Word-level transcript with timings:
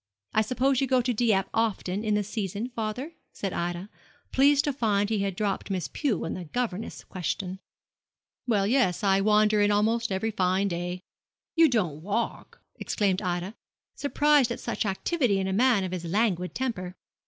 'I 0.33 0.41
suppose 0.41 0.81
you 0.81 0.87
go 0.87 0.99
to 1.01 1.13
Dieppe 1.13 1.47
often 1.53 2.03
in 2.03 2.15
the 2.15 2.23
season, 2.23 2.69
father?' 2.69 3.11
said 3.33 3.53
Ida, 3.53 3.87
pleased 4.31 4.63
to 4.63 4.73
find 4.73 5.11
he 5.11 5.19
had 5.19 5.35
dropped 5.35 5.69
Miss 5.69 5.89
Pew 5.93 6.25
and 6.25 6.35
the 6.35 6.45
governess 6.45 7.03
question. 7.03 7.59
'Well, 8.47 8.65
yes; 8.65 9.03
I 9.03 9.21
wander 9.21 9.61
in 9.61 9.69
almost 9.69 10.11
every 10.11 10.31
fine 10.31 10.67
day.' 10.69 11.01
'You 11.55 11.69
don't 11.69 12.01
walk?' 12.01 12.61
exclaimed 12.77 13.21
Ida, 13.21 13.53
surprised 13.93 14.49
at 14.51 14.59
such 14.59 14.87
activity 14.87 15.37
in 15.39 15.47
a 15.47 15.53
man 15.53 15.83
of 15.83 15.91
his 15.91 16.05
languid 16.05 16.55
temper. 16.55 16.95